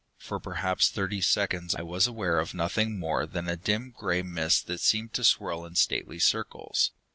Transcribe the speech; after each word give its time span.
For 0.17 0.39
perhaps 0.39 0.89
thirty 0.89 1.21
seconds 1.21 1.75
I 1.75 1.83
was 1.83 2.07
aware 2.07 2.39
of 2.39 2.55
nothing 2.55 2.97
more 2.97 3.27
than 3.27 3.47
a 3.47 3.55
dim 3.55 3.91
gray 3.95 4.23
mist 4.23 4.65
that 4.65 4.79
seemed 4.81 5.13
to 5.13 5.23
swirl 5.23 5.63
in 5.63 5.75
stately 5.75 6.17
circles. 6.17 6.89